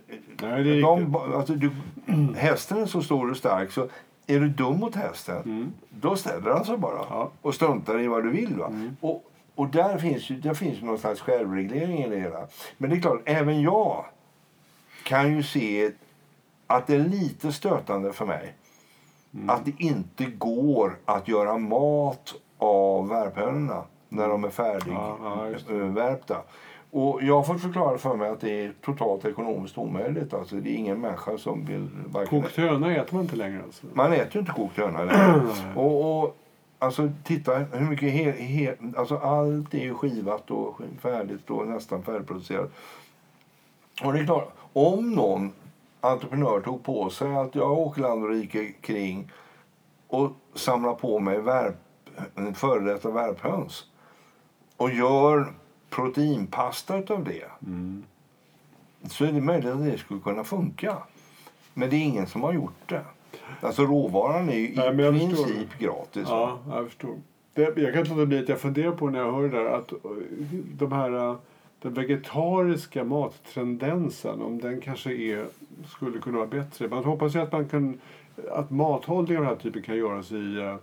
[0.42, 1.70] Nej, de, alltså, du,
[2.36, 3.88] hästen är så stor och stark så
[4.26, 5.72] är du dum mot hästen mm.
[5.90, 7.30] då ställer han sig bara ja.
[7.42, 8.54] och struntar i vad du vill.
[8.54, 8.66] Va?
[8.66, 8.96] Mm.
[9.00, 12.46] Och, och där finns ju där finns någon slags självreglering i det hela.
[12.78, 14.04] Men det är klart, även jag
[15.04, 15.90] kan ju se
[16.66, 18.54] att det är lite stötande för mig
[19.34, 19.50] mm.
[19.50, 26.34] att det inte går att göra mat av värphönorna när de är färdigvärpta.
[26.34, 26.54] Ja, ja,
[26.92, 30.34] och jag har fått förklara för mig att det är totalt ekonomiskt omöjligt.
[30.34, 31.88] Alltså, det är ingen människa som vill...
[32.28, 33.86] Kokt höna äter man inte längre alltså?
[33.92, 35.42] Man äter ju inte kokt höna längre.
[35.76, 36.36] och, och,
[36.78, 38.12] alltså, titta hur mycket...
[38.12, 42.70] He, he, alltså, allt är ju skivat och färdigt och nästan färdigproducerat.
[44.04, 45.52] Och det är klart, om någon
[46.02, 49.32] entreprenör tog på sig att jag åker land och rike kring
[50.08, 51.74] och samlar på mig värp,
[52.54, 53.84] före detta värphöns
[54.76, 55.52] och gör
[55.90, 58.04] proteinpasta av det mm.
[59.04, 60.96] så är det möjligt att det skulle kunna funka.
[61.74, 63.04] Men det är ingen som har gjort det.
[63.60, 66.26] Alltså råvaran är ju i Nej, princip gratis.
[66.28, 67.16] Ja, jag förstår.
[67.54, 69.66] Det, jag kan inte låta bli att jag funderar på när jag hör det där
[69.66, 69.92] att
[70.78, 71.36] de här
[71.82, 75.46] den vegetariska mattendensen, om den kanske är,
[75.86, 76.88] skulle kunna vara bättre.
[76.88, 78.00] Man hoppas ju att, man kan,
[78.50, 80.76] att mathållning av den här typen kan göras i eh,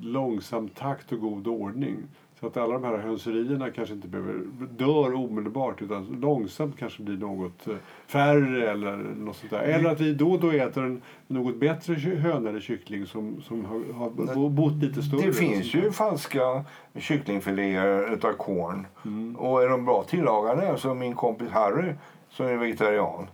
[0.00, 1.96] långsam takt och god ordning.
[2.40, 4.34] Så att alla de här hönserierna kanske inte behöver,
[4.70, 7.74] dör omedelbart utan långsamt kanske blir något eh,
[8.06, 9.60] färre eller något sånt där.
[9.60, 13.64] Eller att vi då och då äter en något bättre höna eller kyckling som, som
[13.64, 13.92] har,
[14.34, 15.26] har bott lite större.
[15.26, 16.64] Det finns ju falska
[16.98, 18.86] kycklingfiléer utav korn.
[19.04, 19.36] Mm.
[19.36, 21.92] Och är de bra tillagade, som min kompis Harry
[22.30, 23.26] som är vegetarian.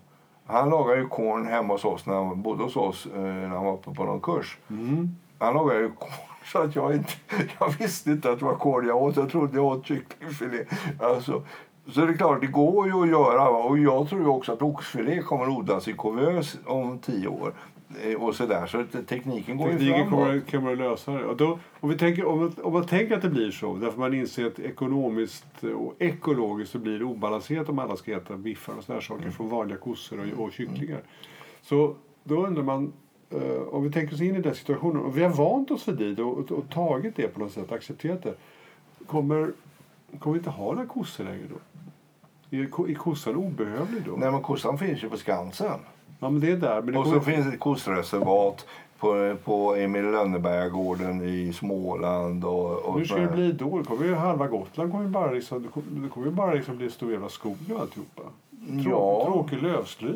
[0.46, 3.64] Han lagar ju korn hemma hos oss när han bodde hos oss eh, när han
[3.64, 4.58] var på, någon kurs.
[4.70, 5.16] Mm.
[5.38, 7.12] Han lagar ju korn så att jag, inte,
[7.60, 9.16] jag visste inte att det var korv jag åt.
[9.16, 10.64] Jag trodde jag åt kycklingfilé.
[11.00, 11.42] Alltså,
[11.88, 13.48] så det är klart, det går ju att göra.
[13.48, 17.52] Och jag tror också att oxfilé kommer odlas i Kåvös om tio år.
[18.02, 18.66] Eh, och så, där.
[18.66, 21.24] så tekniken går tekniken ju kommer, kommer att lösa det.
[21.24, 24.14] Och då, om, vi tänker, om, om man tänker att det blir så, därför man
[24.14, 28.84] inser att ekonomiskt och ekologiskt så blir det obalanserat om alla ska äta biffar och
[28.84, 29.32] sådana saker mm.
[29.32, 31.00] från vanliga kossor och, och kycklingar.
[31.62, 32.92] Så då undrar man,
[33.70, 36.22] om vi tänker oss in i den situationen och vi har vant oss vid det
[36.22, 38.34] och, och, tagit det på något sätt, accepterat det.
[39.06, 39.52] Kommer,
[40.18, 41.56] kommer vi inte ha några kossor längre då?
[42.56, 44.12] Är, är kossan obehövlig då?
[44.16, 45.78] Nej men kossan finns ju på Skansen.
[46.20, 46.82] Ja men det är där.
[46.82, 48.66] Men och så finns det ett kossreservat
[48.98, 52.44] på, på Emil Lönnebergagården i Småland.
[52.44, 53.84] Och, och Hur ska det bli då?
[53.84, 57.12] kommer ju halva Gotland kommer bara, liksom, det kommer, det ju bara liksom bli stor
[57.12, 58.22] jävla skog och alltihopa.
[58.82, 59.24] Trå, ja.
[59.24, 60.14] Tråkig lövsly.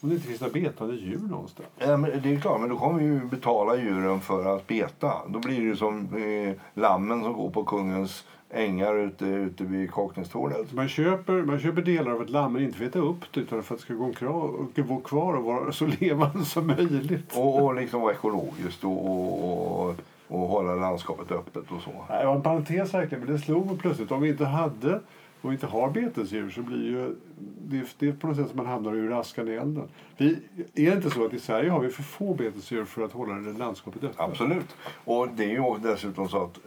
[0.00, 1.68] Om det inte finns några betande djur någonstans?
[1.78, 5.12] Ja, men det är klart, men då kommer vi ju betala djuren för att beta.
[5.28, 9.92] Då blir det ju som eh, lammen som går på kungens ängar ute, ute vid
[9.92, 10.72] Kaknästornet.
[10.72, 13.74] Man köper, man köper delar av ett lamm men inte veta upp det utan för
[13.74, 17.36] att det ska gå kvar, kvar och vara så levande som möjligt.
[17.36, 19.96] Och, och liksom vara ekologiskt och, och, och,
[20.28, 21.90] och hålla landskapet öppet och så.
[22.08, 24.12] Det var en parentes verkligen, men det slog mig plötsligt.
[24.12, 25.00] Om vi inte hade
[25.42, 27.14] och inte har betesdjur så blir ju
[27.60, 29.88] det, det är på något sätt som man hamnar ur askan i elden.
[30.16, 30.38] Vi,
[30.74, 33.34] är det inte så att i Sverige har vi för få betesdjur för att hålla
[33.34, 34.20] det landskapet öppet?
[34.20, 34.76] Absolut.
[35.04, 36.58] Och det är ju dessutom så att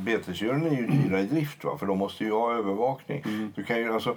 [0.00, 1.78] betesdjuren är ju dyra i drift va?
[1.78, 3.22] för de måste ju ha övervakning.
[3.26, 3.52] Mm.
[3.56, 4.16] Du kan ju alltså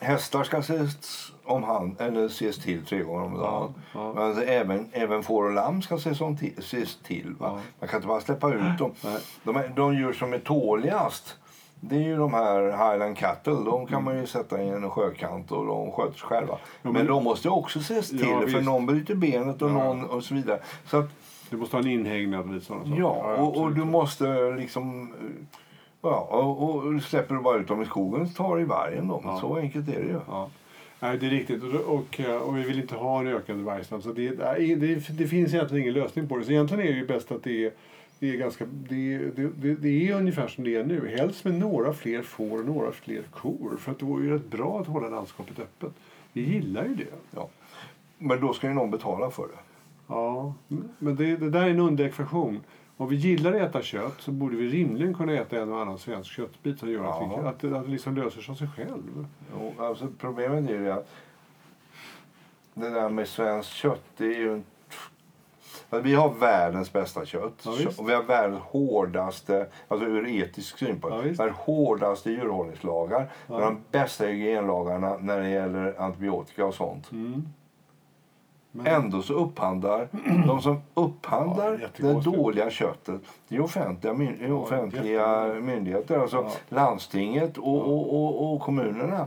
[0.00, 3.74] hästar ska ses, om hand, eller ses till tre gånger om dagen.
[3.94, 7.34] Ja, Men alltså, även, även får och lamm ska ses, om till, ses till.
[7.38, 7.46] Va?
[7.46, 7.60] Ja.
[7.80, 8.92] Man kan inte bara släppa ut dem.
[9.04, 9.18] Nej.
[9.42, 11.36] De, de djur som är tåligast
[11.80, 13.52] det är ju de här Highland Cattle.
[13.52, 16.58] De kan man ju sätta i en sjökant och de sköter sig själva.
[16.82, 18.62] men- men, de måste också ses till Ja, för visst.
[18.64, 19.74] någon bryter benet och Ja.
[19.74, 20.58] någon och så vidare.
[20.86, 21.10] Så att,
[21.50, 23.00] Du måste ha en inhägnad och lite sådana saker.
[23.00, 25.02] ja, och, och du måste liksom...
[25.02, 25.56] eh,
[26.02, 29.08] Ja, och, och släpper du bara ut dem i skogen så tar det i vargen
[29.08, 29.22] dem.
[29.24, 29.38] Ja.
[29.40, 30.20] Så enkelt är det ju.
[30.28, 30.48] Ja.
[31.00, 31.62] Nej, det är riktigt.
[31.62, 34.02] Och, och, och vi vill inte ha en ökande vargstam.
[34.02, 36.44] Så det, det, det finns egentligen ingen lösning på det.
[36.44, 37.72] Så egentligen är det ju bäst att det är,
[38.20, 41.08] det är, ganska, det, det, det, är ungefär som det är nu.
[41.18, 43.76] Helst med några fler får och några fler kor.
[43.78, 45.92] För att det vore ju rätt bra att hålla landskapet öppet.
[46.32, 47.04] Vi gillar ju det.
[47.34, 47.48] Ja.
[48.18, 49.58] Men då ska ju någon betala för det.
[50.06, 50.54] Ja,
[50.98, 52.60] men det, det där är en underekvation.
[52.96, 55.98] Om vi gillar att äta kött så borde vi rimligen kunna äta en och annan
[55.98, 57.48] svensk köttbit som gör att, vi, Ja.
[57.48, 59.26] att, det- att det liksom löser sig av sig själv.
[59.58, 61.10] Jo, alltså problemet är ju att
[62.74, 64.64] det där med svenskt kött, det är ju en...
[65.90, 67.62] Alltså, vi har världens bästa kött.
[67.64, 73.28] Ja, och vi har världens hårdaste, alltså ur etisk synpunkt, Ja, hårdaste djurhållningslagar.
[73.46, 73.54] Ja.
[73.58, 77.12] Med de bästa hygienlagarna när det gäller antibiotika och sånt.
[77.12, 77.48] Mm.
[78.72, 80.08] Men, Ändå så upphandlar
[80.46, 82.36] de som Ja, upphandlar det jättekonstigt.
[82.36, 86.50] dåliga köttet det är offentliga, myn- Ja, offentliga myndigheter, alltså Ja.
[86.68, 87.80] landstinget och, Ja.
[87.82, 89.26] och, och, och kommunerna.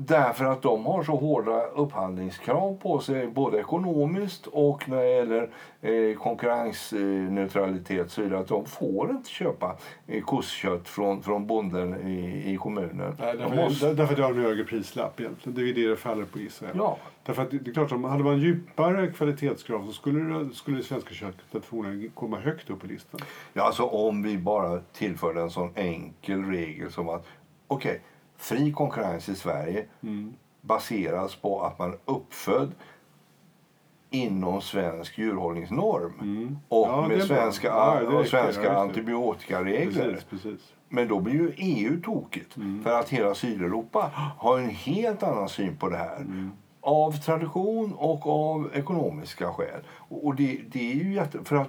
[0.00, 5.50] Därför att de har så hårda upphandlingskrav på sig både ekonomiskt och när det gäller
[5.80, 8.36] eh, konkurrensneutralitet så.
[8.36, 13.16] Att de får inte köpa eh, kostkött från, från bonden i, i kommunen.
[13.18, 15.58] Nej, De därför, måste, därför att det har en högre prislapp egentligen.
[15.58, 16.72] Det är det det faller på Israel.
[16.76, 20.76] ja, Därför att det, är klart, om hade man djupare kvalitetskrav så skulle det, skulle
[20.76, 23.20] det svenska köttet förmodligen komma högt upp i listan.
[23.52, 27.26] Ja, alltså om vi bara tillförde en sån enkel regel som att
[27.66, 28.00] okej,
[28.38, 30.34] fri konkurrens i Sverige Mm.
[30.60, 32.72] baseras på att man är uppfödd
[34.10, 36.58] inom svensk djurhållningsnorm Mm.
[36.68, 40.04] och Ja, med svenska, Ja, och svenska Ja, antibiotikaregler.
[40.12, 40.72] Precis, precis.
[40.88, 42.56] Men då blir ju EU tokigt.
[42.56, 42.84] Mm.
[42.84, 46.16] För att hela Sydeuropa har en helt annan syn på det här.
[46.16, 46.50] Mm.
[46.80, 49.80] Av tradition och av ekonomiska skäl.
[49.88, 51.44] Och och det, det är ju jätte...
[51.44, 51.68] För, att,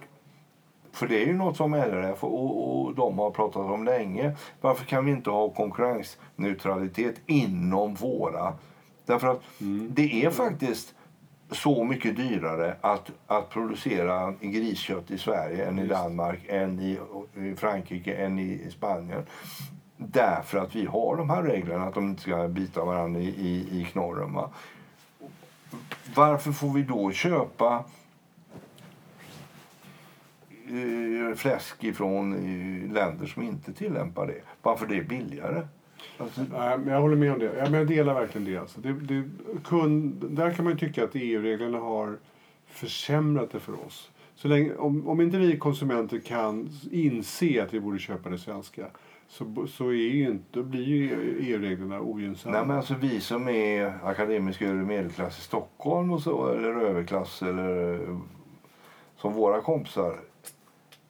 [0.94, 4.36] för det är ju något som LRF och, och de har pratat om länge.
[4.62, 8.54] Varför kan vi inte ha konkurrensneutralitet inom våra...
[9.06, 9.92] Därför att Mm.
[9.94, 10.94] det är faktiskt
[11.52, 15.88] så mycket dyrare att, att producera griskött i Sverige än i.
[15.88, 17.00] Danmark, än i,
[17.36, 19.26] i Frankrike, än i, i Spanien.
[19.98, 23.82] Därför att vi har de här reglerna att de inte ska bita varandra i, i,
[23.82, 24.34] i knorren.
[24.34, 24.50] Va?
[26.16, 27.84] Varför får vi då köpa
[31.36, 34.42] fläsk ifrån eh, länder som inte tillämpar det?
[34.62, 35.68] Varför det är billigare?
[36.18, 37.52] Alltså, Nej, men jag håller med om det.
[37.56, 38.58] Men jag delar verkligen det.
[38.58, 38.82] Alltså.
[38.82, 39.24] det, det
[39.64, 42.18] kund, där kan man tycka att EU-reglerna har
[42.68, 44.12] försämrat det för oss.
[44.36, 48.86] Så länge, om, om inte vi konsumenter kan inse att vi borde köpa det svenska
[49.28, 52.58] så, så är ju inte, då blir ju EU-reglerna ogynnsamma.
[52.58, 57.42] Nej, men alltså vi som är akademisk övre medelklass i Stockholm och så, eller överklass
[57.42, 58.18] eller eh,
[59.18, 60.20] som våra kompisar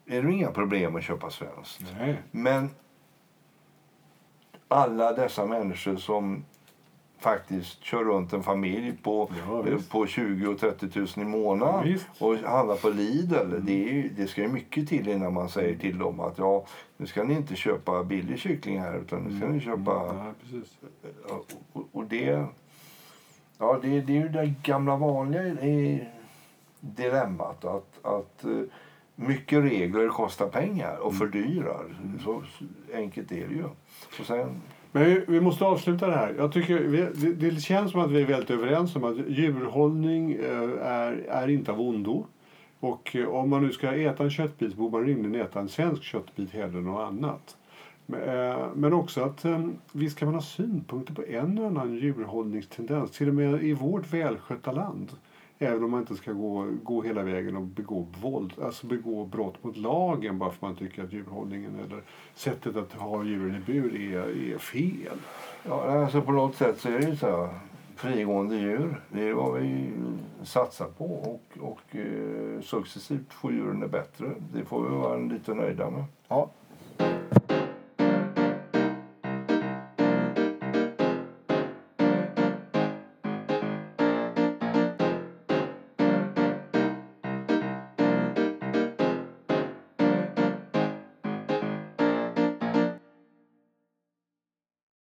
[0.09, 1.85] är det inga problem att köpa svenskt.
[1.99, 2.17] Nej.
[2.31, 2.69] Men
[4.67, 6.45] alla dessa människor som
[7.19, 11.83] faktiskt kör runt en familj på, Ja, eh, på 20 och 30 000 i månaden
[11.83, 12.07] Visst.
[12.19, 13.35] och handlar på Lidl.
[13.35, 13.65] Mm.
[13.65, 16.65] Det, är ju, det ska ju mycket till innan man säger till dem att ja,
[16.97, 20.33] nu ska ni inte köpa billig kyckling här utan nu ska ni köpa Mm, ja,
[20.41, 20.77] precis.
[21.29, 21.43] Ja,
[21.73, 22.45] och, och det,
[23.57, 26.07] ja, det, det är ju det gamla vanliga i
[26.79, 27.65] dilemmat.
[27.65, 28.61] Att, att eh,
[29.27, 31.85] mycket regler kostar pengar och fördyrar.
[32.23, 32.43] Så,
[32.93, 33.63] enkelt är det ju.
[34.19, 34.49] Och sen,
[34.91, 36.33] Men vi- vi måste avsluta det här.
[36.37, 40.31] Jag tycker, vi, det, det känns som att vi är väldigt överens om att djurhållning
[40.31, 42.25] eh, är, är inte av ondo.
[42.79, 46.03] Och eh, om man nu ska äta en köttbit borde man rimligen äta en svensk
[46.03, 47.57] köttbit hellre än något annat.
[48.05, 49.45] Men, eh, också att
[49.91, 53.11] visst kan man ha synpunkter på en och annan djurhållningstendens.
[53.11, 55.11] Till och med i vårt välskötta land.
[55.61, 59.63] Även om man inte ska gå, gå hela vägen och begå, våld, alltså begå brott
[59.63, 62.01] mot lagen bara för att man tycker att djurhållningen eller
[62.35, 65.17] sättet att ha djuren i bur är, är fel.
[65.63, 67.49] ja, alltså på något sätt så är det ju så här,
[67.95, 69.01] frigående djur.
[69.09, 69.91] Det är vad vi
[70.43, 74.31] satsar på och, och eh, successivt får djuren det bättre.
[74.53, 76.03] Det får vi vara lite nöjda med.
[76.27, 76.49] Ja,